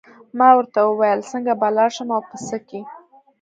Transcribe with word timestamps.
ما 0.37 0.49
ورته 0.57 0.79
وویل 0.83 1.21
څنګه 1.31 1.51
به 1.59 1.67
لاړ 1.77 1.89
شم 1.95 2.09
او 2.17 2.21
په 2.29 2.37
څه 2.47 2.57
کې. 2.67 2.81